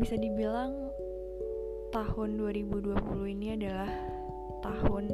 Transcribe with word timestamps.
bisa 0.00 0.16
dibilang 0.16 0.72
tahun 1.92 2.40
2020 2.40 2.96
ini 3.36 3.52
adalah 3.52 3.92
tahun 4.64 5.12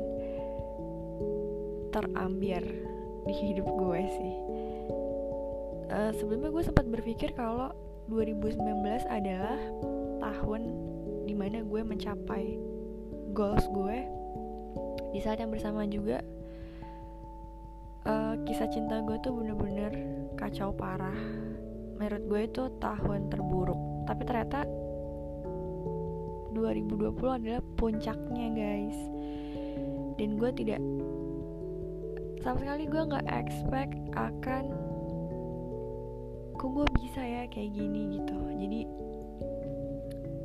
terambiar 1.91 2.62
di 3.27 3.35
hidup 3.35 3.67
gue 3.67 4.01
sih. 4.07 4.35
Uh, 5.91 6.14
sebelumnya 6.14 6.54
gue 6.54 6.62
sempat 6.62 6.87
berpikir 6.87 7.35
kalau 7.35 7.75
2019 8.07 8.62
adalah 9.11 9.59
tahun 10.22 10.62
di 11.27 11.34
mana 11.34 11.66
gue 11.66 11.82
mencapai 11.82 12.55
goals 13.34 13.66
gue. 13.75 14.07
Di 15.11 15.18
saat 15.18 15.43
yang 15.43 15.50
bersamaan 15.50 15.91
juga 15.91 16.23
uh, 18.07 18.39
kisah 18.46 18.71
cinta 18.71 19.03
gue 19.03 19.18
tuh 19.18 19.34
bener-bener 19.34 19.91
kacau 20.39 20.71
parah. 20.71 21.18
Menurut 21.98 22.23
gue 22.30 22.41
itu 22.46 22.62
tahun 22.79 23.34
terburuk 23.34 23.96
tapi 24.07 24.23
ternyata 24.23 24.62
2020 26.57 27.21
adalah 27.21 27.61
puncaknya 27.76 28.48
guys. 28.54 28.96
Dan 30.17 30.40
gue 30.40 30.48
tidak 30.57 30.81
sama 32.41 32.56
sekali 32.62 32.86
gue 32.89 33.03
nggak 33.03 33.27
expect 33.28 33.98
akan 34.17 34.72
kok 36.56 36.70
gue 36.72 36.86
bisa 36.97 37.20
ya 37.20 37.45
kayak 37.53 37.77
gini 37.77 38.17
gitu. 38.17 38.39
Jadi 38.56 38.81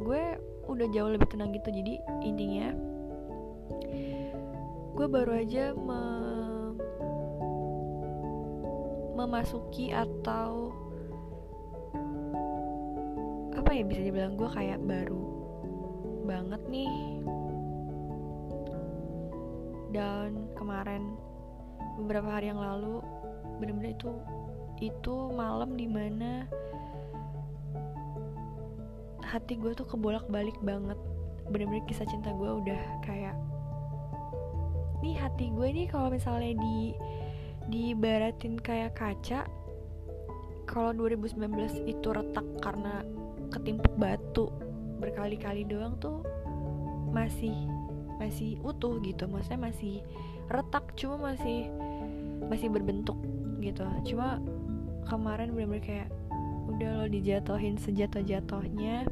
Gue 0.00 0.22
udah 0.68 0.86
jauh 0.92 1.10
lebih 1.10 1.28
tenang 1.30 1.54
gitu. 1.54 1.70
Jadi 1.70 1.94
intinya 2.26 2.74
gue 4.90 5.06
baru 5.08 5.32
aja 5.40 5.72
me 5.72 6.02
memasuki 9.26 9.92
atau 9.92 10.72
apa 13.52 13.70
ya 13.76 13.84
bisa 13.84 14.00
dibilang 14.00 14.40
gue 14.40 14.48
kayak 14.48 14.80
baru 14.82 15.24
banget 16.24 16.62
nih. 16.72 16.94
Dan 19.90 20.48
kemarin 20.54 21.18
beberapa 21.98 22.30
hari 22.30 22.54
yang 22.54 22.62
lalu 22.62 23.02
bener-bener 23.58 23.92
itu 23.92 24.10
itu 24.80 25.14
malam 25.36 25.76
di 25.76 25.84
mana 25.84 26.48
hati 29.20 29.60
gue 29.60 29.76
tuh 29.76 29.84
kebolak-balik 29.84 30.56
banget. 30.64 30.96
Bener-bener 31.50 31.84
kisah 31.84 32.06
cinta 32.08 32.32
gue 32.32 32.50
udah 32.64 32.82
kayak 33.04 33.36
nih 35.00 35.16
hati 35.16 35.48
gue 35.52 35.68
nih 35.72 35.86
kalau 35.88 36.12
misalnya 36.12 36.52
di 36.60 36.92
dibaratin 37.70 38.58
kayak 38.58 38.98
kaca 38.98 39.46
kalau 40.66 40.94
2019 40.94 41.86
itu 41.86 42.08
retak 42.10 42.46
karena 42.62 43.02
ketimpuk 43.50 43.90
batu 43.98 44.50
berkali-kali 45.02 45.66
doang 45.66 45.98
tuh 45.98 46.22
masih 47.10 47.54
masih 48.22 48.60
utuh 48.62 49.00
gitu. 49.02 49.26
Maksudnya 49.26 49.72
masih 49.72 50.04
retak 50.52 50.94
cuma 50.94 51.34
masih 51.34 51.66
masih 52.46 52.68
berbentuk 52.70 53.16
gitu. 53.58 53.82
Cuma 54.06 54.38
kemarin 55.08 55.50
bener-bener 55.50 55.82
kayak 55.82 56.08
udah 56.70 57.02
lo 57.02 57.06
dijatuhin 57.10 57.74
sejatuh-jatuhnya 57.82 59.08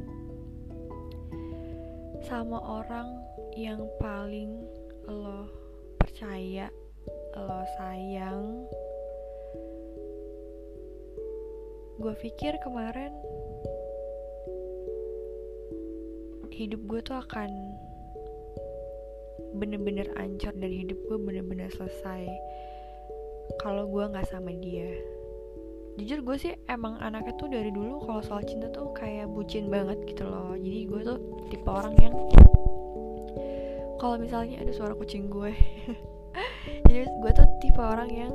sama 2.23 2.61
orang 2.61 3.19
yang 3.57 3.83
paling 3.99 4.63
lo 5.09 5.49
percaya 5.99 6.71
lo 7.37 7.61
sayang. 7.77 8.65
Gue 11.99 12.13
pikir 12.17 12.55
kemarin 12.63 13.11
hidup 16.59 16.81
gue 16.91 16.99
tuh 16.99 17.15
akan 17.15 17.47
bener-bener 19.55 20.11
ancur 20.19 20.51
dan 20.59 20.67
hidup 20.67 20.99
gue 21.07 21.15
bener-bener 21.15 21.71
selesai 21.71 22.27
kalau 23.63 23.87
gue 23.87 24.03
nggak 24.11 24.27
sama 24.27 24.51
dia. 24.59 24.91
Jujur 25.95 26.23
gue 26.23 26.35
sih 26.39 26.53
emang 26.67 26.99
anaknya 26.99 27.35
tuh 27.39 27.47
dari 27.51 27.71
dulu 27.71 28.03
kalau 28.03 28.23
soal 28.23 28.43
cinta 28.43 28.67
tuh 28.71 28.91
kayak 28.95 29.31
bucin 29.31 29.71
banget 29.71 29.99
gitu 30.07 30.27
loh. 30.27 30.55
Jadi 30.55 30.79
gue 30.87 31.01
tuh 31.03 31.17
tipe 31.51 31.67
orang 31.67 31.95
yang 31.99 32.15
kalau 33.99 34.15
misalnya 34.15 34.63
ada 34.63 34.71
suara 34.71 34.95
kucing 34.95 35.27
gue 35.27 35.51
jadi 36.89 37.05
gue 37.05 37.31
tuh 37.37 37.47
tipe 37.61 37.77
orang 37.77 38.09
yang 38.09 38.33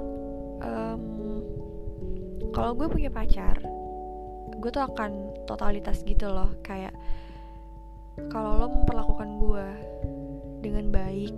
um, 0.63 1.03
kalau 2.55 2.71
gue 2.79 2.87
punya 2.87 3.11
pacar 3.11 3.59
gue 4.63 4.71
tuh 4.71 4.87
akan 4.87 5.35
totalitas 5.45 6.01
gitu 6.07 6.31
loh. 6.31 6.55
Kayak 6.63 6.95
kalau 8.31 8.63
lo 8.63 8.67
memperlakukan 8.71 9.29
gue 9.43 9.67
dengan 10.63 10.89
baik 10.95 11.35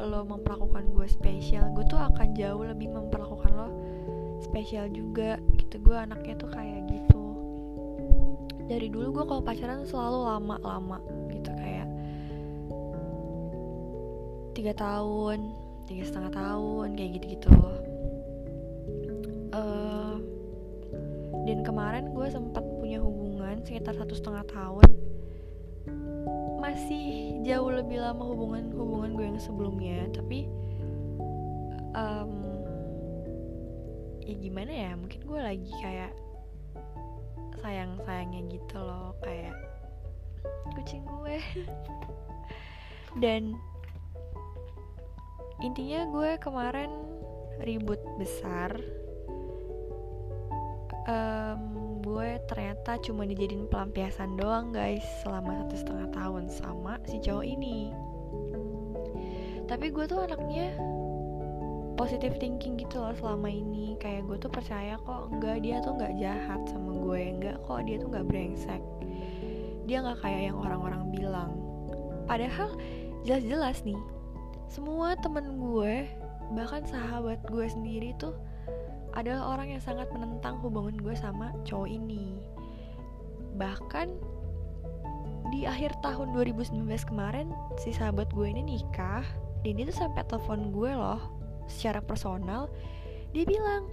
lo 0.00 0.26
memperlakukan 0.26 0.90
gue 0.90 1.06
spesial 1.06 1.70
gue 1.76 1.84
tuh 1.86 2.00
akan 2.00 2.34
jauh 2.34 2.64
lebih 2.64 2.90
memperlakukan 2.90 3.52
lo 3.52 3.68
spesial 4.40 4.88
juga 4.88 5.36
gitu. 5.60 5.84
Gue 5.84 6.00
anaknya 6.00 6.34
tuh 6.40 6.50
kayak 6.50 6.88
gitu. 6.88 7.22
Dari 8.64 8.88
dulu 8.88 9.20
gue 9.20 9.24
kalau 9.28 9.42
pacaran 9.44 9.84
selalu 9.84 10.18
lama-lama 10.24 10.98
gitu 11.28 11.52
kayak 11.52 11.86
tiga 14.56 14.72
tahun 14.72 15.63
tiga 15.84 16.04
setengah 16.08 16.32
tahun 16.32 16.88
kayak 16.96 17.10
gitu-gitu. 17.20 17.52
Uh, 19.54 20.16
dan 21.44 21.60
kemarin 21.62 22.10
gue 22.10 22.26
sempat 22.32 22.64
punya 22.80 22.98
hubungan 22.98 23.60
sekitar 23.62 23.94
satu 23.94 24.16
setengah 24.16 24.44
tahun. 24.48 24.88
Masih 26.58 27.38
jauh 27.44 27.68
lebih 27.68 28.00
lama 28.00 28.24
hubungan 28.24 28.72
hubungan 28.72 29.10
gue 29.12 29.26
yang 29.28 29.40
sebelumnya 29.40 30.08
tapi 30.16 30.48
um, 31.92 32.32
ya 34.24 34.34
gimana 34.40 34.72
ya 34.72 34.90
mungkin 34.96 35.20
gue 35.20 35.40
lagi 35.40 35.72
kayak 35.84 36.12
sayang 37.60 37.96
sayangnya 38.04 38.40
gitu 38.48 38.76
loh 38.80 39.12
kayak 39.20 39.52
kucing 40.72 41.04
gue. 41.04 41.36
Dan 43.22 43.54
intinya 45.62 46.08
gue 46.10 46.30
kemarin 46.42 46.90
ribut 47.62 48.00
besar. 48.18 48.74
Um, 51.04 52.00
gue 52.00 52.40
ternyata 52.48 52.96
cuma 53.04 53.28
dijadiin 53.28 53.68
pelampiasan 53.68 54.40
doang 54.40 54.72
guys 54.72 55.04
selama 55.20 55.64
satu 55.64 55.74
setengah 55.76 56.08
tahun 56.16 56.44
sama 56.48 56.96
si 57.04 57.20
cowok 57.20 57.44
ini. 57.44 57.92
Tapi 59.68 59.92
gue 59.92 60.04
tuh 60.08 60.24
anaknya 60.24 60.76
positive 61.94 62.36
thinking 62.40 62.80
gitu 62.80 63.04
loh 63.04 63.12
selama 63.16 63.52
ini. 63.52 64.00
Kayak 64.00 64.28
gue 64.28 64.36
tuh 64.48 64.52
percaya 64.52 64.96
kok 65.04 65.28
enggak 65.32 65.60
dia 65.60 65.84
tuh 65.84 65.92
nggak 65.96 66.14
jahat 66.16 66.60
sama 66.72 66.92
gue. 66.96 67.20
Enggak 67.20 67.56
kok 67.68 67.80
dia 67.84 67.96
tuh 68.00 68.08
nggak 68.08 68.26
brengsek. 68.28 68.82
Dia 69.84 70.00
nggak 70.00 70.18
kayak 70.24 70.40
yang 70.52 70.56
orang-orang 70.56 71.12
bilang. 71.12 71.52
Padahal 72.24 72.72
jelas-jelas 73.28 73.84
nih 73.84 74.00
semua 74.68 75.14
temen 75.20 75.60
gue 75.60 76.08
bahkan 76.52 76.84
sahabat 76.84 77.40
gue 77.48 77.64
sendiri 77.64 78.12
tuh 78.20 78.36
adalah 79.14 79.54
orang 79.54 79.78
yang 79.78 79.82
sangat 79.82 80.10
menentang 80.10 80.58
hubungan 80.60 80.98
gue 80.98 81.14
sama 81.14 81.54
cowok 81.62 81.88
ini. 81.88 82.42
Bahkan 83.54 84.08
di 85.54 85.70
akhir 85.70 85.94
tahun 86.02 86.34
2019 86.34 86.82
kemarin 87.06 87.54
si 87.78 87.94
sahabat 87.94 88.26
gue 88.34 88.46
ini 88.50 88.74
nikah 88.74 89.22
dan 89.62 89.72
dia 89.78 89.86
tuh 89.86 89.98
sampai 90.02 90.26
telepon 90.26 90.74
gue 90.74 90.90
loh 90.90 91.22
secara 91.70 92.02
personal. 92.02 92.66
Dia 93.30 93.46
bilang 93.46 93.86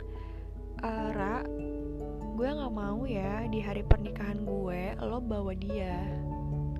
e, 0.81 0.89
Ra 1.13 1.45
gue 2.33 2.49
nggak 2.49 2.73
mau 2.73 3.05
ya 3.05 3.45
di 3.45 3.61
hari 3.61 3.85
pernikahan 3.85 4.41
gue 4.41 4.97
lo 5.05 5.21
bawa 5.21 5.53
dia. 5.53 6.01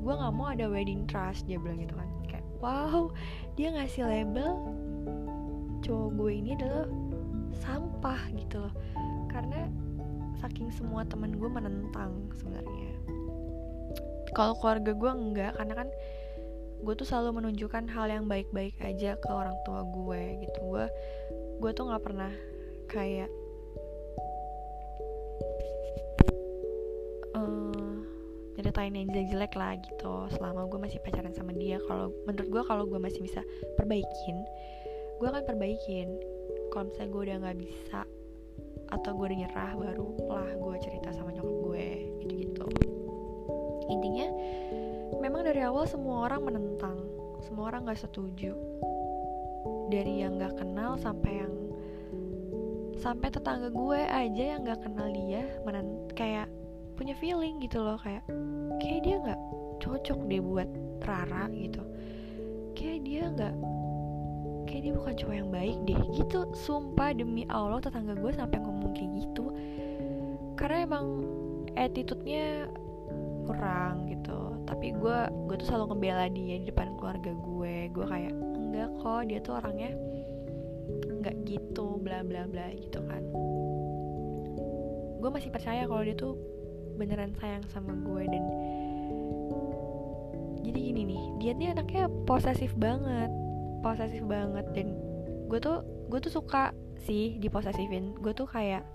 Gue 0.01 0.13
nggak 0.17 0.33
mau 0.33 0.49
ada 0.49 0.65
wedding 0.65 1.05
trust 1.05 1.45
dia 1.45 1.61
bilang 1.61 1.77
gitu 1.85 1.93
kan 1.93 2.09
wow 2.61 3.09
dia 3.57 3.73
ngasih 3.73 4.05
label 4.07 4.71
cowok 5.81 6.09
gue 6.15 6.31
ini 6.37 6.49
adalah 6.55 6.85
sampah 7.61 8.21
gitu 8.37 8.61
loh. 8.61 8.73
Karena 9.29 9.67
saking 10.39 10.73
semua 10.73 11.05
temen 11.05 11.37
gue 11.37 11.49
menentang 11.49 12.29
sebenarnya. 12.37 12.93
Kalau 14.31 14.55
keluarga 14.57 14.91
gue 14.95 15.11
enggak 15.11 15.51
karena 15.59 15.73
kan 15.85 15.89
gue 16.81 16.93
tuh 16.97 17.05
selalu 17.05 17.43
menunjukkan 17.43 17.85
hal 17.93 18.09
yang 18.09 18.25
baik-baik 18.25 18.73
aja 18.81 19.19
ke 19.19 19.29
orang 19.29 19.53
tua 19.67 19.85
gue 19.85 20.47
gitu. 20.47 20.59
Gue 20.65 20.85
gue 21.61 21.71
tuh 21.75 21.85
nggak 21.91 22.03
pernah 22.03 22.31
kayak 22.89 23.29
uh, 27.37 27.70
nyeritain 28.71 28.95
yang 28.95 29.11
jelek-jelek 29.11 29.53
lah 29.59 29.75
gitu 29.83 30.13
selama 30.31 30.63
gue 30.71 30.79
masih 30.79 31.03
pacaran 31.03 31.35
sama 31.35 31.51
dia. 31.51 31.75
Kalau 31.91 32.07
menurut 32.23 32.47
gue 32.47 32.63
kalau 32.63 32.83
gue 32.87 32.99
masih 33.03 33.19
bisa 33.19 33.43
perbaikin 33.75 34.37
gue 35.19 35.27
akan 35.27 35.43
perbaikin. 35.43 36.07
Kalau 36.71 36.87
misalnya 36.87 37.09
gue 37.11 37.21
udah 37.27 37.37
nggak 37.43 37.57
bisa 37.59 37.99
atau 38.95 39.11
gue 39.11 39.25
udah 39.27 39.39
nyerah 39.43 39.71
baru 39.75 40.07
lah 40.31 40.49
gue 40.55 40.75
cerita 40.79 41.09
sama 41.11 41.35
nyokap 41.35 41.57
gue 41.67 41.87
gitu 42.23 42.33
gitu 42.39 42.65
intinya 43.87 44.27
memang 45.19 45.47
dari 45.47 45.63
awal 45.63 45.87
semua 45.87 46.27
orang 46.27 46.43
menentang 46.47 46.99
semua 47.43 47.73
orang 47.73 47.89
gak 47.89 47.99
setuju. 47.99 48.53
Dari 49.91 50.23
yang 50.23 50.39
gak 50.39 50.61
kenal 50.61 50.95
sampai 50.95 51.43
yang 51.43 51.53
sampai 53.01 53.33
tetangga 53.33 53.73
gue 53.73 53.99
aja 53.99 54.43
yang 54.55 54.61
gak 54.61 54.85
kenal 54.85 55.09
dia 55.09 55.43
menent 55.65 56.13
kayak 56.13 56.47
punya 57.01 57.17
feeling 57.17 57.57
gitu 57.57 57.81
loh 57.81 57.97
kayak 57.97 58.21
kayak 58.77 59.01
dia 59.01 59.17
nggak 59.17 59.41
cocok 59.81 60.19
deh 60.29 60.37
buat 60.37 60.69
Rara 61.01 61.49
gitu. 61.49 61.81
Kayak 62.77 62.99
dia 63.01 63.23
nggak 63.25 63.55
kayak 64.69 64.81
dia 64.85 64.93
bukan 64.93 65.13
cowok 65.17 65.35
yang 65.41 65.49
baik 65.49 65.77
deh 65.89 66.01
gitu. 66.13 66.45
Sumpah 66.53 67.17
demi 67.17 67.49
Allah 67.49 67.81
tetangga 67.81 68.13
gue 68.13 68.29
sampai 68.37 68.61
ngomong 68.61 68.93
kayak 68.93 69.17
gitu. 69.17 69.49
Karena 70.53 70.85
emang 70.85 71.25
attitude-nya 71.73 72.69
kurang 73.49 74.05
gitu. 74.05 74.61
Tapi 74.69 74.93
gue 74.93 75.17
gue 75.49 75.55
tuh 75.57 75.67
selalu 75.73 75.97
ngebela 75.97 76.29
dia 76.29 76.61
di 76.61 76.69
depan 76.69 76.93
keluarga 77.01 77.33
gue. 77.33 77.89
Gue 77.97 78.05
kayak 78.05 78.33
enggak 78.37 78.89
kok 79.01 79.21
dia 79.25 79.39
tuh 79.41 79.57
orangnya 79.57 79.89
nggak 81.17 81.49
gitu 81.49 81.97
bla 81.97 82.21
bla 82.21 82.45
bla 82.45 82.69
gitu 82.77 83.01
kan. 83.09 83.25
Gue 85.17 85.29
masih 85.33 85.49
percaya 85.49 85.89
kalau 85.89 86.05
dia 86.05 86.13
tuh 86.13 86.50
beneran 87.01 87.33
sayang 87.41 87.65
sama 87.73 87.97
gue 87.97 88.23
dan 88.29 88.43
jadi 90.61 90.77
gini 90.77 91.01
nih 91.09 91.23
dia 91.41 91.51
nih 91.57 91.73
anaknya 91.73 92.05
posesif 92.29 92.77
banget 92.77 93.33
posesif 93.81 94.21
banget 94.29 94.65
dan 94.77 94.93
gue 95.49 95.57
tuh 95.57 95.81
gue 96.07 96.19
tuh 96.21 96.31
suka 96.31 96.71
sih 97.03 97.35
diposesifin. 97.41 98.13
Gue 98.21 98.31
tuh 98.31 98.47
kayak 98.47 98.85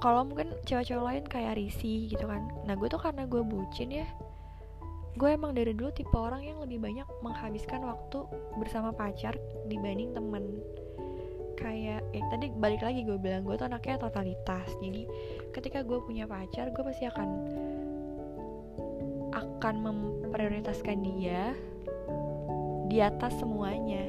kalau 0.00 0.24
mungkin 0.24 0.56
cewek-cewek 0.64 1.04
lain 1.04 1.24
kayak 1.28 1.60
risi 1.60 2.08
gitu 2.08 2.24
kan. 2.24 2.46
Nah 2.64 2.78
gue 2.78 2.88
tuh 2.88 3.02
karena 3.02 3.28
gue 3.28 3.42
bucin 3.44 3.92
ya 3.92 4.08
gue 5.18 5.26
emang 5.26 5.52
dari 5.52 5.74
dulu 5.74 5.90
tipe 5.90 6.14
orang 6.14 6.46
yang 6.46 6.62
lebih 6.62 6.78
banyak 6.78 7.04
menghabiskan 7.20 7.82
waktu 7.82 8.24
bersama 8.62 8.94
pacar 8.94 9.34
dibanding 9.66 10.14
temen 10.14 10.62
kayak 11.60 12.00
eh 12.16 12.24
tadi 12.32 12.48
balik 12.56 12.80
lagi 12.80 13.04
gue 13.04 13.20
bilang 13.20 13.44
gue 13.44 13.54
tuh 13.60 13.68
anaknya 13.68 14.00
totalitas. 14.00 14.66
Jadi 14.80 15.04
ketika 15.52 15.84
gue 15.84 16.00
punya 16.02 16.24
pacar 16.24 16.72
gue 16.72 16.82
pasti 16.82 17.04
akan 17.06 17.28
akan 19.30 19.74
memprioritaskan 19.84 20.98
dia 21.04 21.52
di 22.88 22.98
atas 22.98 23.36
semuanya 23.38 24.08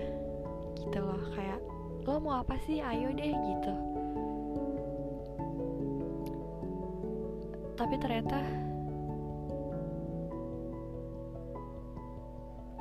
gitu 0.79 0.97
loh. 1.03 1.21
Kayak 1.35 1.59
lo 2.07 2.17
mau 2.23 2.39
apa 2.39 2.55
sih? 2.65 2.79
Ayo 2.79 3.11
deh 3.13 3.29
gitu. 3.29 3.73
Tapi 7.75 7.95
ternyata 7.99 8.39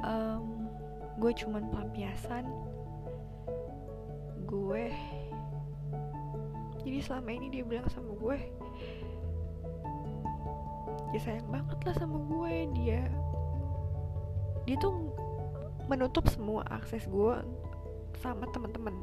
um, 0.04 0.68
gue 1.20 1.32
cuman 1.36 1.68
pelampiasan 1.68 2.69
gue. 4.50 4.90
Jadi 6.82 6.98
selama 7.06 7.30
ini 7.30 7.46
dia 7.54 7.62
bilang 7.62 7.86
sama 7.86 8.10
gue 8.18 8.38
ya 11.10 11.18
sayang 11.22 11.46
banget 11.46 11.78
lah 11.86 11.94
sama 11.94 12.18
gue. 12.18 12.54
Dia 12.82 13.00
dia 14.66 14.76
tuh 14.82 15.14
menutup 15.86 16.26
semua 16.26 16.66
akses 16.66 17.06
gue 17.06 17.34
sama 18.18 18.46
teman-teman 18.50 18.94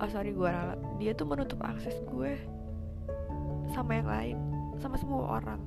oh 0.00 0.08
sorry 0.12 0.32
gue 0.32 0.48
ralat. 0.48 0.80
Dia 1.00 1.12
tuh 1.16 1.26
menutup 1.28 1.60
akses 1.64 1.96
gue 2.08 2.36
sama 3.72 3.98
yang 3.98 4.08
lain 4.08 4.36
sama 4.80 4.96
semua 5.00 5.40
orang. 5.40 5.60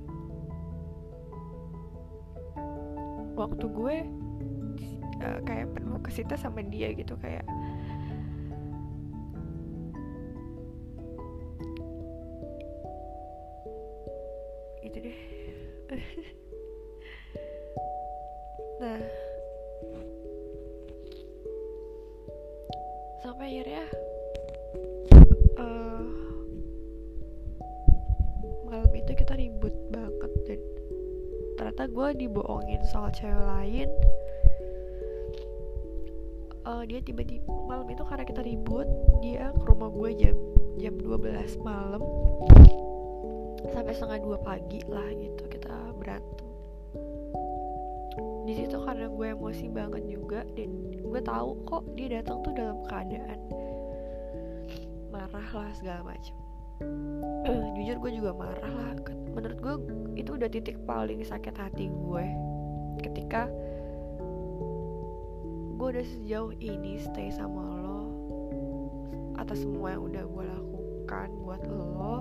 Waktu 3.34 3.66
gue 3.72 3.96
uh, 5.24 5.40
kayak 5.44 5.72
penuh 5.76 6.00
kesita 6.04 6.36
sama 6.40 6.64
dia 6.64 6.92
gitu 6.96 7.16
kayak 7.20 7.44
itu 14.84 14.98
deh. 15.04 15.18
Nah. 18.80 19.04
Sampai 23.20 23.52
akhirnya 23.52 23.84
uh, 25.60 26.08
malam 28.64 28.88
itu 28.96 29.12
kita 29.20 29.36
ribut 29.36 29.76
banget 29.92 30.32
dan 30.48 30.60
ternyata 31.60 31.84
gue 31.92 32.08
dibohongin 32.24 32.80
soal 32.88 33.12
cewek 33.12 33.36
lain 33.36 33.92
uh, 36.66 36.84
dia 36.84 37.00
tiba-tiba 37.00 37.48
malam 37.68 37.88
itu 37.88 38.04
karena 38.04 38.26
kita 38.28 38.42
ribut 38.44 38.88
dia 39.24 39.52
ke 39.54 39.64
rumah 39.64 39.90
gue 39.92 40.10
jam 40.18 40.36
jam 40.80 40.96
12 40.98 41.60
malam. 41.64 42.02
Sampai 43.70 43.92
setengah 43.92 44.20
dua 44.24 44.38
pagi 44.40 44.80
lah 44.88 45.08
gitu 45.20 45.44
kita 45.52 45.76
berantem. 46.00 46.48
Di 48.48 48.54
situ 48.56 48.78
karena 48.82 49.06
gue 49.12 49.28
emosi 49.36 49.66
banget 49.70 50.04
juga 50.10 50.42
dan 50.58 50.70
gue 51.06 51.22
tahu 51.22 51.50
kok 51.68 51.84
dia 51.94 52.20
datang 52.20 52.42
tuh 52.42 52.56
dalam 52.56 52.82
keadaan 52.88 53.40
marah 55.14 55.50
lah 55.54 55.72
segala 55.76 56.02
macam 56.06 56.36
jujur 57.76 57.98
gue 58.00 58.12
juga 58.24 58.32
marah 58.34 58.72
lah. 58.72 58.94
Menurut 59.36 59.60
gue 59.60 59.76
itu 60.18 60.36
udah 60.36 60.50
titik 60.50 60.80
paling 60.88 61.22
sakit 61.22 61.54
hati 61.54 61.92
gue 61.92 62.26
ketika 63.04 63.48
gue 65.80 65.88
udah 65.96 66.04
sejauh 66.04 66.52
ini 66.60 67.00
stay 67.00 67.32
sama 67.32 67.64
lo 67.80 68.04
atas 69.40 69.64
semua 69.64 69.96
yang 69.96 70.12
udah 70.12 70.24
gue 70.28 70.44
lakukan 70.44 71.30
buat 71.40 71.64
lo. 71.72 72.20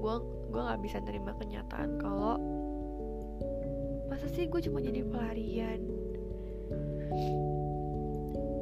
Gue 0.00 0.14
gue 0.48 0.60
nggak 0.64 0.80
bisa 0.80 1.04
terima 1.04 1.36
kenyataan 1.36 2.00
kalau 2.00 2.40
masa 4.08 4.32
sih 4.32 4.48
gue 4.48 4.64
cuma 4.64 4.80
jadi 4.80 5.04
pelarian? 5.04 5.84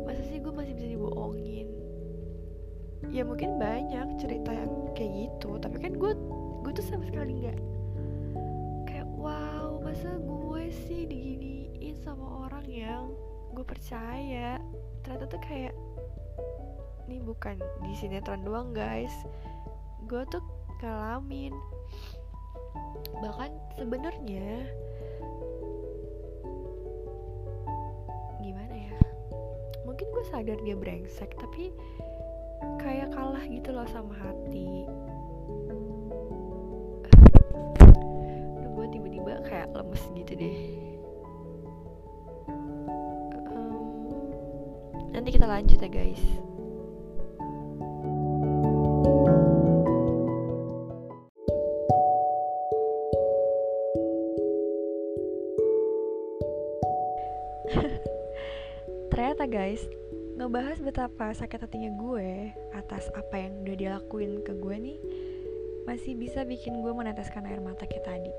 Masa 0.02 0.26
sih 0.26 0.42
gue 0.42 0.50
masih 0.50 0.74
bisa 0.74 0.88
dibohongin? 0.98 1.70
Ya 3.14 3.22
mungkin 3.22 3.62
banyak 3.62 4.18
cerita 4.18 4.50
yang 4.50 4.90
kayak 4.98 5.14
gitu 5.30 5.62
tapi 5.62 5.78
kan 5.78 5.94
gue 5.94 6.12
gue 6.66 6.72
tuh 6.74 6.82
sama 6.90 7.06
sekali 7.06 7.38
nggak 7.38 7.58
kayak 8.90 9.06
wow 9.14 9.78
masa 9.78 10.18
gue 10.18 10.64
sih 10.90 11.06
diginiin 11.06 11.51
sama 12.02 12.50
orang 12.50 12.66
yang 12.66 13.14
gue 13.54 13.62
percaya. 13.62 14.58
Ternyata 15.06 15.24
tuh 15.30 15.40
kayak 15.40 15.74
ini 17.06 17.22
bukan 17.22 17.58
di 17.86 17.92
sinetron 17.94 18.42
doang 18.42 18.74
guys. 18.74 19.14
Gue 20.10 20.26
tuh 20.28 20.42
ngalamin. 20.82 21.54
Bahkan 23.22 23.50
sebenarnya 23.78 24.66
gimana 28.42 28.74
ya? 28.74 28.98
Mungkin 29.86 30.06
gue 30.10 30.24
sadar 30.26 30.58
dia 30.66 30.74
brengsek 30.74 31.38
tapi 31.38 31.70
kayak 32.82 33.14
kalah 33.14 33.42
gitu 33.46 33.70
loh 33.70 33.86
sama 33.86 34.14
hati. 34.18 34.90
Gue 38.74 38.86
tiba-tiba 38.90 39.38
kayak 39.46 39.70
lemes 39.70 40.02
gitu 40.18 40.34
deh 40.34 40.91
nanti 45.22 45.38
kita 45.38 45.46
lanjut 45.46 45.78
ya 45.78 45.86
guys. 45.86 46.18
Ternyata 59.14 59.46
guys 59.46 59.86
ngebahas 60.34 60.82
betapa 60.82 61.30
sakit 61.38 61.70
hatinya 61.70 61.94
gue 61.94 62.50
atas 62.74 63.06
apa 63.14 63.46
yang 63.46 63.62
udah 63.62 63.78
dilakuin 63.78 64.42
ke 64.42 64.58
gue 64.58 64.74
nih 64.74 64.98
masih 65.86 66.18
bisa 66.18 66.42
bikin 66.42 66.82
gue 66.82 66.90
meneteskan 66.90 67.46
air 67.46 67.62
mata 67.62 67.86
kayak 67.86 68.02
tadi. 68.02 68.34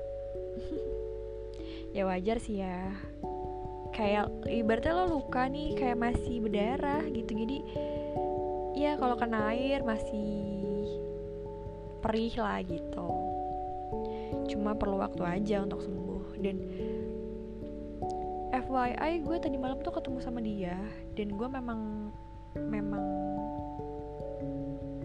Ya 1.94 2.02
wajar 2.10 2.42
sih 2.42 2.58
ya 2.58 2.90
kayak 3.94 4.26
ibaratnya 4.50 4.92
lo 4.92 5.22
luka 5.22 5.46
nih 5.46 5.78
kayak 5.78 5.98
masih 5.98 6.42
berdarah 6.42 7.06
gitu. 7.14 7.30
Jadi 7.30 7.58
ya 8.74 8.98
kalau 8.98 9.14
kena 9.14 9.54
air 9.54 9.86
masih 9.86 10.28
perih 12.02 12.34
lah 12.36 12.58
gitu. 12.66 13.08
Cuma 14.50 14.74
perlu 14.74 14.98
waktu 14.98 15.22
aja 15.22 15.62
untuk 15.62 15.80
sembuh. 15.80 16.36
Dan 16.42 16.56
FYI 18.54 19.26
gue 19.26 19.36
tadi 19.42 19.56
malam 19.58 19.82
tuh 19.82 19.94
ketemu 19.98 20.18
sama 20.22 20.38
dia 20.38 20.78
dan 21.18 21.34
gue 21.34 21.48
memang 21.50 22.10
memang 22.54 23.02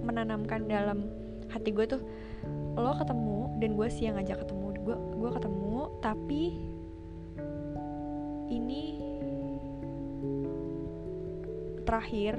menanamkan 0.06 0.70
dalam 0.70 1.10
hati 1.50 1.74
gue 1.74 1.86
tuh 1.90 2.02
lo 2.78 2.94
ketemu 2.94 3.50
dan 3.58 3.74
gue 3.74 3.88
siang 3.90 4.22
aja 4.22 4.38
ketemu 4.38 4.78
gue 4.86 4.98
gue 5.18 5.30
ketemu 5.34 5.78
tapi 5.98 6.42
ini 8.50 9.00
terakhir. 11.90 12.38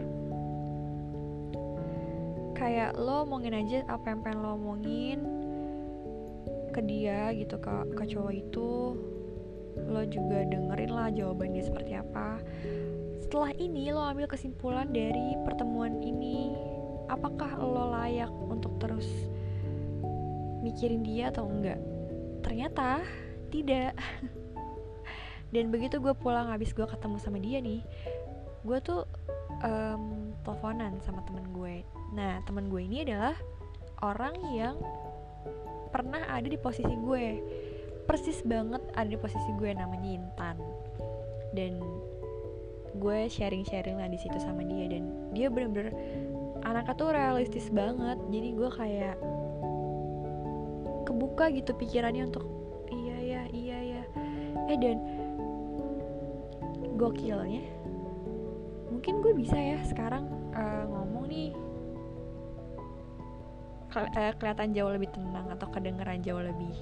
Kayak 2.55 2.95
lo 3.01 3.25
omongin 3.25 3.57
aja 3.57 3.83
apa 3.89 4.13
yang 4.13 4.21
pengen 4.21 4.45
lo 4.45 4.55
omongin 4.55 5.21
ke 6.71 6.81
dia 6.87 7.35
gitu 7.35 7.59
ke 7.59 7.73
ke 7.99 8.05
cowok 8.15 8.35
itu. 8.37 8.95
Lo 9.91 10.03
juga 10.07 10.47
dengerin 10.47 10.93
lah 10.93 11.09
jawaban 11.11 11.57
dia 11.57 11.65
seperti 11.67 11.99
apa. 11.99 12.39
Setelah 13.19 13.51
ini 13.59 13.91
lo 13.91 14.03
ambil 14.07 14.31
kesimpulan 14.31 14.93
dari 14.95 15.35
pertemuan 15.43 15.99
ini. 15.99 16.55
Apakah 17.11 17.59
lo 17.59 17.91
layak 17.91 18.31
untuk 18.31 18.79
terus 18.79 19.07
mikirin 20.63 21.03
dia 21.03 21.35
atau 21.35 21.51
enggak? 21.51 21.81
Ternyata 22.47 23.03
tidak 23.51 23.99
dan 25.51 25.71
begitu 25.75 25.99
gue 25.99 26.15
pulang 26.15 26.51
habis 26.51 26.71
gue 26.71 26.87
ketemu 26.87 27.17
sama 27.19 27.39
dia 27.43 27.59
nih 27.59 27.83
gue 28.61 28.79
tuh 28.85 29.09
um, 29.65 30.33
teleponan 30.45 31.01
sama 31.05 31.25
temen 31.25 31.45
gue. 31.53 31.85
Nah 32.13 32.45
temen 32.45 32.69
gue 32.69 32.81
ini 32.85 33.05
adalah 33.09 33.37
orang 34.05 34.37
yang 34.53 34.77
pernah 35.91 36.21
ada 36.29 36.47
di 36.49 36.59
posisi 36.61 36.93
gue. 36.93 37.27
Persis 38.05 38.43
banget 38.43 38.83
ada 38.97 39.09
di 39.09 39.19
posisi 39.21 39.51
gue 39.57 39.71
namanya 39.73 40.09
Intan. 40.09 40.57
Dan 41.57 41.81
gue 43.01 43.19
sharing-sharing 43.31 43.97
lah 43.97 44.11
di 44.11 44.19
situ 44.19 44.37
sama 44.43 44.67
dia 44.67 44.91
dan 44.91 45.33
dia 45.33 45.47
bener-bener 45.47 45.95
anaknya 46.67 46.95
tuh 46.99 47.11
realistis 47.15 47.73
banget. 47.73 48.19
Jadi 48.29 48.49
gue 48.53 48.71
kayak 48.71 49.17
kebuka 51.09 51.49
gitu 51.55 51.73
pikirannya 51.75 52.29
untuk 52.29 52.45
iya 52.93 53.19
ya 53.19 53.43
iya 53.55 53.79
ya. 53.99 54.03
Eh 54.69 54.79
dan 54.79 54.99
gokilnya. 57.01 57.65
Mungkin 58.93 59.25
gue 59.25 59.33
bisa 59.33 59.57
ya 59.57 59.81
sekarang 59.89 60.29
uh, 60.53 60.85
ngomong 60.85 61.25
nih. 61.33 61.57
Uh, 63.91 64.33
kelihatan 64.39 64.77
jauh 64.77 64.93
lebih 64.93 65.09
tenang 65.11 65.49
atau 65.51 65.67
kedengeran 65.73 66.21
jauh 66.21 66.45
lebih 66.45 66.77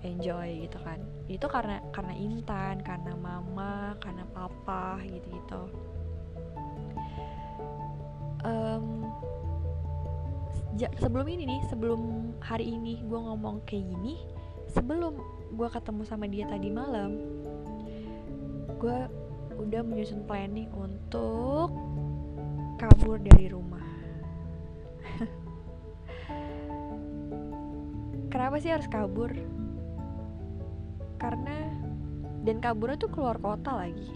enjoy 0.00 0.64
gitu 0.64 0.80
kan. 0.80 1.04
Itu 1.28 1.44
karena 1.52 1.84
karena 1.92 2.16
Intan 2.16 2.80
karena 2.80 3.12
mama 3.12 3.92
karena 4.00 4.24
papa 4.32 4.98
gitu 5.04 5.28
gitu 5.28 5.62
um, 8.44 9.08
sebelum 10.98 11.26
ini 11.26 11.44
nih 11.48 11.60
sebelum 11.70 12.32
hari 12.38 12.70
ini 12.78 13.02
gue 13.06 13.18
ngomong 13.18 13.64
kayak 13.66 13.86
gini 13.88 14.20
sebelum 14.70 15.18
gue 15.56 15.68
ketemu 15.72 16.02
sama 16.04 16.28
dia 16.28 16.44
tadi 16.46 16.68
malam 16.70 17.18
gue 18.78 18.98
udah 19.58 19.82
menyusun 19.82 20.22
planning 20.24 20.70
untuk 20.70 21.74
kabur 22.78 23.18
dari 23.18 23.50
rumah. 23.50 23.82
Kenapa 28.32 28.62
sih 28.62 28.70
harus 28.70 28.86
kabur? 28.86 29.34
Karena 31.18 31.74
dan 32.46 32.62
kaburnya 32.62 33.02
tuh 33.02 33.10
keluar 33.10 33.34
kota 33.42 33.74
lagi. 33.74 34.14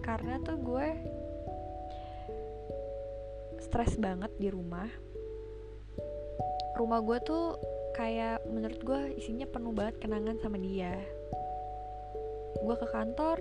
Karena 0.00 0.40
tuh 0.40 0.56
gue 0.56 0.88
stres 3.60 4.00
banget 4.00 4.32
di 4.40 4.48
rumah. 4.48 4.88
Rumah 6.80 7.00
gue 7.04 7.18
tuh 7.20 7.60
kayak 7.92 8.40
menurut 8.48 8.80
gue 8.80 9.00
isinya 9.20 9.44
penuh 9.44 9.76
banget 9.76 10.00
kenangan 10.00 10.40
sama 10.40 10.56
dia. 10.56 10.96
Gue 12.64 12.74
ke 12.80 12.88
kantor 12.88 13.36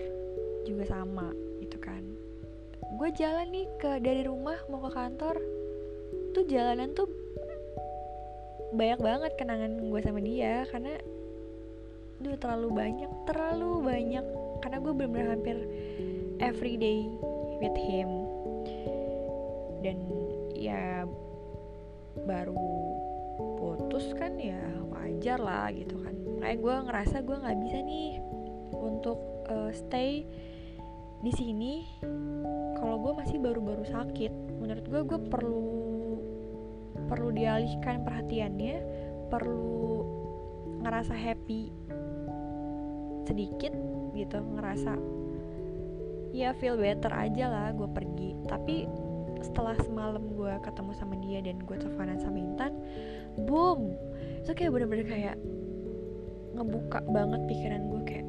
juga 0.68 0.84
sama 0.92 1.32
gitu 1.64 1.80
kan. 1.80 2.04
Gue 3.00 3.10
jalan 3.16 3.48
nih 3.56 3.68
ke 3.80 4.04
dari 4.04 4.28
rumah 4.28 4.60
mau 4.68 4.84
ke 4.84 4.92
kantor 4.92 5.36
tuh 6.36 6.44
jalanan 6.46 6.92
tuh 6.92 7.08
banyak 8.76 9.00
banget 9.00 9.32
kenangan 9.40 9.80
gue 9.80 10.00
sama 10.04 10.20
dia 10.20 10.68
karena 10.68 11.00
Duh 12.18 12.34
terlalu 12.42 12.74
banyak 12.74 13.12
Terlalu 13.30 13.72
banyak 13.86 14.26
Karena 14.66 14.78
gue 14.82 14.94
bener-bener 14.94 15.30
hampir 15.38 15.58
Everyday 16.42 17.06
with 17.62 17.78
him. 17.78 18.10
Dan 19.86 19.98
ya 20.58 21.06
Baru 22.26 22.58
putus 23.62 24.18
kan 24.18 24.42
ya 24.42 24.58
wajar 24.90 25.38
lah 25.38 25.70
gitu 25.70 26.02
kan. 26.02 26.18
Kayak 26.42 26.58
gue 26.66 26.76
ngerasa 26.90 27.18
gue 27.22 27.38
gak 27.38 27.60
bisa 27.62 27.78
nih 27.86 28.18
Untuk 28.74 29.20
uh, 29.48 29.70
stay 29.70 30.26
di 31.18 31.32
sini 31.34 31.74
kalau 32.78 33.02
gue 33.02 33.14
masih 33.18 33.38
baru-baru 33.42 33.86
sakit. 33.90 34.34
Menurut 34.62 34.86
gue 34.86 35.02
gue 35.02 35.20
perlu 35.30 35.66
perlu 37.08 37.30
dialihkan 37.34 38.04
perhatiannya 38.04 38.76
perlu 39.32 40.04
ngerasa 40.86 41.16
happy 41.16 41.74
sedikit 43.28 43.74
gitu 44.16 44.40
ngerasa 44.40 44.96
ya 46.32 46.54
feel 46.58 46.78
better 46.78 47.12
aja 47.12 47.50
lah 47.50 47.68
gue 47.74 47.90
pergi. 47.90 48.38
Tapi 48.46 48.86
setelah 49.42 49.78
semalam 49.86 50.22
gue 50.34 50.54
ketemu 50.66 50.92
sama 50.98 51.16
dia 51.22 51.40
dan 51.46 51.62
gue 51.62 51.76
teleponan 51.78 52.18
sama 52.18 52.42
Intan 52.42 52.74
boom! 53.46 53.94
Itu 54.42 54.58
kayak 54.58 54.74
bener-bener 54.74 55.06
kayak 55.06 55.38
ngebuka 56.58 57.06
banget 57.14 57.42
pikiran 57.46 57.82
gue 57.86 58.02
kayak 58.06 58.26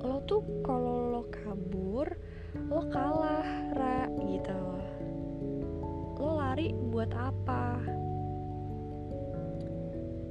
lo 0.00 0.24
tuh 0.24 0.40
kalau 0.64 1.12
lo 1.12 1.22
kabur 1.28 2.08
lo 2.56 2.82
kalah 2.88 3.46
ra 3.76 4.08
gitu. 4.24 4.62
Lo 6.16 6.40
lari 6.40 6.72
buat 6.72 7.12
apa? 7.12 7.78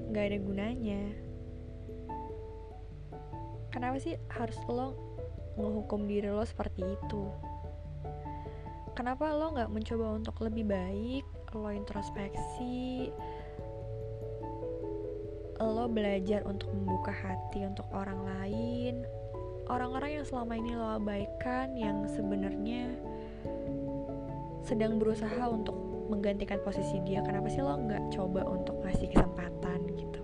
Nggak 0.09 0.25
ada 0.25 0.37
gunanya. 0.41 1.03
Kenapa 3.69 4.01
sih 4.01 4.17
harus 4.33 4.57
lo 4.65 4.97
menghukum 5.55 6.09
diri 6.09 6.33
lo 6.33 6.41
seperti 6.41 6.83
itu? 6.83 7.23
Kenapa 8.97 9.31
lo 9.31 9.53
nggak 9.53 9.71
mencoba 9.71 10.17
untuk 10.17 10.35
lebih 10.43 10.65
baik 10.67 11.25
lo 11.55 11.73
introspeksi 11.73 13.09
lo 15.59 15.91
belajar 15.91 16.45
untuk 16.47 16.71
membuka 16.71 17.11
hati 17.11 17.67
untuk 17.67 17.83
orang 17.91 18.21
lain 18.23 19.03
orang-orang 19.69 20.19
yang 20.19 20.25
selama 20.25 20.53
ini 20.57 20.73
lo 20.73 20.97
abaikan 20.97 21.77
yang 21.77 22.09
sebenarnya 22.09 22.89
sedang 24.65 24.97
berusaha 24.97 25.45
untuk 25.45 25.77
menggantikan 26.09 26.57
posisi 26.65 26.97
dia 27.05 27.21
kenapa 27.21 27.47
sih 27.53 27.61
lo 27.61 27.77
nggak 27.77 28.09
coba 28.11 28.41
untuk 28.49 28.81
ngasih 28.81 29.13
kesempatan 29.13 29.79
gitu? 29.93 30.21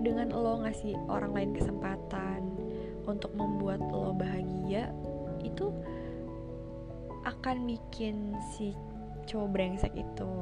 Dengan 0.00 0.32
lo 0.32 0.64
ngasih 0.64 0.96
orang 1.12 1.36
lain 1.36 1.52
kesempatan 1.52 2.40
untuk 3.04 3.32
membuat 3.36 3.84
lo 3.92 4.16
bahagia 4.16 4.88
itu 5.44 5.68
akan 7.28 7.68
bikin 7.68 8.32
si 8.56 8.72
cowok 9.28 9.48
brengsek 9.52 9.92
itu 9.92 10.32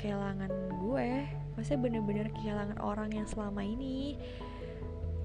kehilangan 0.00 0.50
gue 0.80 1.41
maksudnya 1.54 1.80
bener-bener 1.80 2.26
kehilangan 2.32 2.78
orang 2.80 3.12
yang 3.12 3.26
selama 3.28 3.62
ini. 3.64 4.16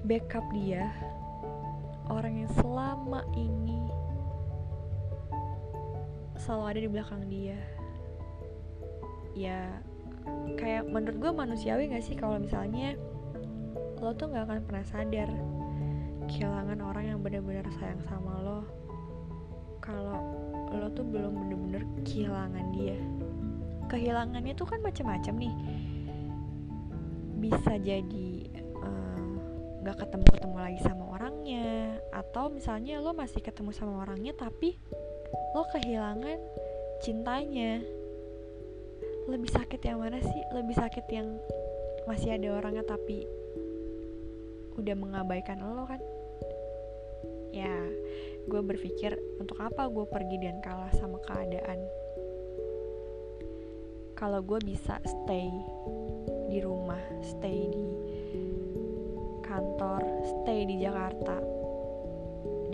Backup 0.06 0.44
dia. 0.54 0.88
Orang 2.08 2.40
yang 2.40 2.50
selama 2.56 3.20
ini 3.36 3.84
selalu 6.40 6.64
ada 6.64 6.80
di 6.80 6.88
belakang 6.88 7.22
dia. 7.28 7.58
Ya 9.36 9.82
kayak 10.56 10.88
menurut 10.88 11.16
gue 11.20 11.32
manusiawi 11.32 11.92
gak 11.92 12.04
sih 12.04 12.16
kalau 12.16 12.36
misalnya 12.36 12.96
lo 14.00 14.12
tuh 14.12 14.28
gak 14.32 14.44
akan 14.48 14.60
pernah 14.64 14.84
sadar 14.84 15.28
kehilangan 16.28 16.84
orang 16.84 17.04
yang 17.16 17.20
benar-benar 17.24 17.64
sayang 17.80 18.00
sama 18.04 18.36
lo 18.44 18.60
kalau 19.80 20.20
lo 20.68 20.92
tuh 20.92 21.04
belum 21.04 21.32
bener-bener 21.32 21.82
kehilangan 22.04 22.76
dia. 22.76 23.00
Kehilangannya 23.88 24.52
tuh 24.52 24.68
kan 24.68 24.84
macam-macam 24.84 25.34
nih 25.40 25.54
bisa 27.38 27.78
jadi 27.78 28.30
eh, 28.50 28.66
nggak 29.86 29.96
uh, 29.96 30.00
ketemu 30.02 30.26
ketemu 30.34 30.56
lagi 30.58 30.80
sama 30.82 31.04
orangnya 31.14 31.96
atau 32.10 32.50
misalnya 32.50 32.98
lo 32.98 33.14
masih 33.14 33.38
ketemu 33.38 33.70
sama 33.70 34.02
orangnya 34.02 34.34
tapi 34.34 34.74
lo 35.54 35.62
kehilangan 35.70 36.38
cintanya. 37.02 37.80
Lebih 39.28 39.50
sakit 39.52 39.80
yang 39.84 40.00
mana 40.00 40.18
sih? 40.24 40.42
Lebih 40.56 40.74
sakit 40.74 41.06
yang 41.12 41.28
masih 42.08 42.34
ada 42.34 42.48
orangnya 42.58 42.84
tapi 42.88 43.28
udah 44.74 44.94
mengabaikan 44.96 45.62
lo 45.62 45.84
kan? 45.86 46.00
Ya 47.54 47.74
gue 48.48 48.60
berpikir 48.64 49.14
untuk 49.36 49.60
apa 49.60 49.86
gue 49.92 50.06
pergi 50.08 50.36
dan 50.40 50.64
kalah 50.64 50.90
sama 50.96 51.20
keadaan 51.20 51.76
kalau 54.18 54.42
gue 54.42 54.58
bisa 54.66 54.98
stay 55.06 55.46
di 56.50 56.58
rumah 56.58 56.98
stay 57.22 57.70
di 57.70 57.86
kantor 59.46 60.02
stay 60.26 60.66
di 60.66 60.82
Jakarta 60.82 61.38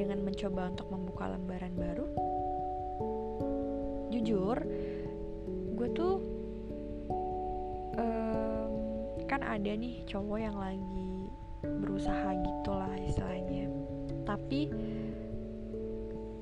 dengan 0.01 0.25
mencoba 0.25 0.73
untuk 0.73 0.89
membuka 0.89 1.29
lembaran 1.29 1.77
baru 1.77 2.07
jujur 4.09 4.57
gue 5.77 5.89
tuh 5.93 6.17
um, 8.01 8.73
kan 9.29 9.45
ada 9.45 9.69
nih 9.69 10.01
cowok 10.09 10.39
yang 10.41 10.57
lagi 10.57 11.29
berusaha 11.65 12.29
gitulah 12.45 12.93
istilahnya. 13.01 13.73
Tapi 14.25 14.69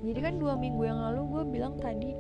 jadi 0.03 0.19
kan 0.19 0.35
dua 0.43 0.59
minggu 0.59 0.83
yang 0.83 0.99
lalu 0.99 1.21
gue 1.31 1.43
bilang 1.59 1.75
tadi 1.79 2.11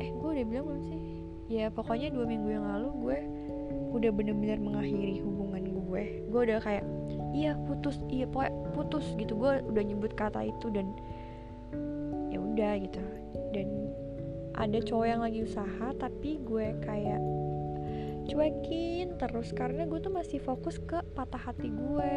eh 0.00 0.08
gue 0.16 0.28
udah 0.32 0.46
bilang 0.48 0.64
belum 0.64 0.84
sih 0.88 1.19
ya 1.50 1.66
pokoknya 1.74 2.14
dua 2.14 2.30
minggu 2.30 2.48
yang 2.54 2.62
lalu 2.62 2.88
gue 3.02 3.18
udah 3.90 4.10
bener-bener 4.14 4.62
mengakhiri 4.62 5.18
hubungan 5.18 5.66
gue. 5.66 6.22
Gue 6.30 6.40
udah 6.46 6.62
kayak 6.62 6.86
iya 7.34 7.58
putus 7.66 7.98
iya 8.06 8.30
pokoknya 8.30 8.54
putus 8.70 9.04
gitu. 9.18 9.34
Gue 9.34 9.58
udah 9.66 9.82
nyebut 9.82 10.14
kata 10.14 10.46
itu 10.46 10.70
dan 10.70 10.94
ya 12.30 12.38
udah 12.38 12.72
gitu. 12.78 13.02
Dan 13.50 13.90
ada 14.54 14.78
cowok 14.78 15.06
yang 15.10 15.20
lagi 15.26 15.42
usaha 15.42 15.90
tapi 15.98 16.38
gue 16.46 16.78
kayak 16.86 17.18
cuekin 18.30 19.18
terus 19.18 19.50
karena 19.50 19.90
gue 19.90 19.98
tuh 19.98 20.14
masih 20.14 20.38
fokus 20.38 20.78
ke 20.78 21.02
patah 21.18 21.50
hati 21.50 21.74
gue. 21.74 22.16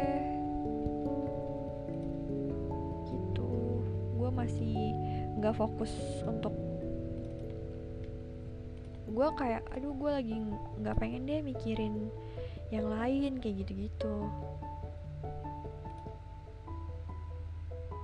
Gitu. 3.10 3.50
Gue 4.14 4.30
masih 4.30 4.94
nggak 5.42 5.58
fokus 5.58 5.90
untuk 6.22 6.54
gue 9.14 9.28
kayak 9.38 9.62
aduh 9.70 9.94
gue 9.94 10.10
lagi 10.10 10.34
nggak 10.82 10.98
pengen 10.98 11.24
deh 11.30 11.40
mikirin 11.40 12.10
yang 12.74 12.90
lain 12.90 13.38
kayak 13.38 13.62
gitu-gitu. 13.62 14.16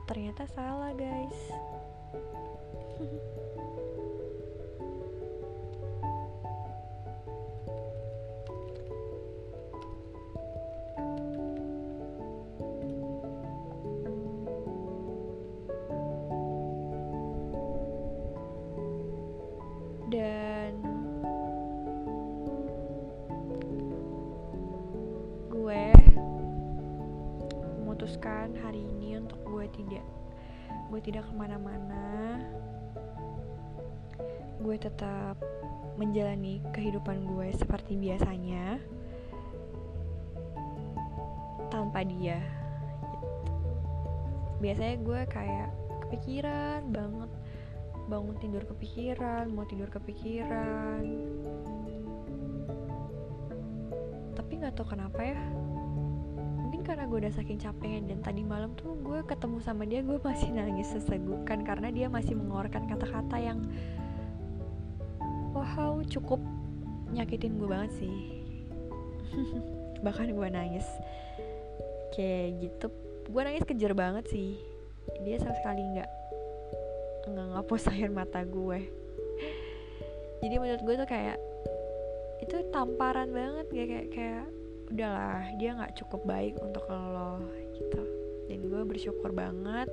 Ternyata 0.06 0.46
salah 0.50 0.94
guys 0.94 1.38
memutuskan 28.50 28.66
hari 28.66 28.82
ini 28.82 29.14
untuk 29.22 29.38
gue 29.46 29.66
tidak 29.78 30.04
gue 30.90 31.00
tidak 31.06 31.22
ke 31.22 31.32
mana-mana. 31.38 32.42
Gue 34.58 34.74
tetap 34.74 35.38
menjalani 35.94 36.58
kehidupan 36.74 37.30
gue 37.30 37.54
seperti 37.54 37.94
biasanya 37.94 38.82
tanpa 41.70 42.02
dia. 42.02 42.42
Biasanya 44.58 44.96
gue 44.98 45.20
kayak 45.30 45.70
kepikiran 46.10 46.90
banget 46.90 47.30
bangun 48.10 48.34
tidur 48.42 48.66
kepikiran 48.66 49.46
mau 49.54 49.62
tidur 49.70 49.86
kepikiran. 49.86 51.06
Tapi 54.34 54.52
nggak 54.58 54.74
tahu 54.74 54.98
kenapa 54.98 55.22
ya 55.22 55.38
karena 56.90 57.06
gue 57.06 57.18
udah 57.22 57.34
saking 57.38 57.62
capeknya 57.62 58.10
dan 58.10 58.18
tadi 58.26 58.42
malam 58.42 58.74
tuh 58.74 58.98
gue 58.98 59.22
ketemu 59.22 59.62
sama 59.62 59.86
dia 59.86 60.02
gue 60.02 60.18
masih 60.18 60.50
nangis 60.58 60.90
sesegukan 60.90 61.62
karena 61.62 61.88
dia 61.94 62.10
masih 62.10 62.34
mengeluarkan 62.34 62.90
kata-kata 62.90 63.36
yang 63.38 63.62
wow 65.54 66.02
cukup 66.10 66.42
nyakitin 67.14 67.54
gue 67.58 67.70
banget 67.70 67.90
sih. 68.02 68.16
Bahkan 70.04 70.34
gue 70.34 70.48
nangis. 70.50 70.86
Kayak 72.14 72.66
gitu. 72.66 72.86
Gue 73.30 73.42
nangis 73.46 73.66
kejer 73.66 73.94
banget 73.94 74.26
sih. 74.30 74.58
Dia 75.22 75.38
sama 75.38 75.54
sekali 75.58 75.82
nggak 75.94 76.10
nggak 77.30 77.46
ngapus 77.54 77.88
air 77.94 78.10
mata 78.10 78.42
gue 78.42 78.80
jadi 80.40 80.54
menurut 80.56 80.82
gue 80.82 80.94
tuh 81.04 81.08
kayak 81.08 81.38
itu 82.40 82.56
tamparan 82.72 83.28
banget 83.28 83.66
kayak 83.68 84.08
kayak 84.08 84.46
udahlah 84.90 85.46
dia 85.56 85.70
nggak 85.78 85.94
cukup 86.02 86.20
baik 86.26 86.54
untuk 86.60 86.84
lo 86.90 87.42
gitu. 87.74 88.02
Dan 88.50 88.66
gue 88.66 88.82
bersyukur 88.82 89.30
banget 89.30 89.86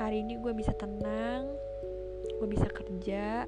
hari 0.00 0.24
ini 0.24 0.40
gue 0.40 0.56
bisa 0.56 0.72
tenang 0.72 1.44
gue 2.40 2.48
bisa 2.48 2.64
kerja 2.72 3.44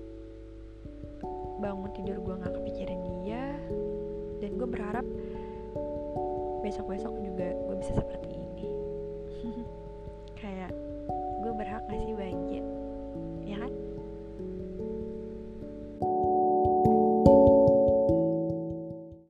bangun 1.63 1.91
tidur 1.97 2.21
gue 2.21 2.35
nggak 2.45 2.55
kepikiran 2.61 3.01
dia 3.25 3.45
dan 4.43 4.51
gue 4.59 4.69
berharap 4.69 5.07
besok 6.61 6.91
besok 6.93 7.15
juga 7.23 7.55
gue 7.55 7.77
bisa 7.81 7.97
seperti 7.97 8.29
ini 8.37 8.42